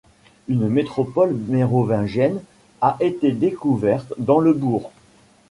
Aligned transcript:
Une 0.47 0.67
nécropole 0.67 1.31
mérovingienne 1.47 2.41
a 2.81 2.97
été 3.01 3.31
découverte 3.33 4.13
dans 4.17 4.39
le 4.39 4.51
bourg. 4.51 4.91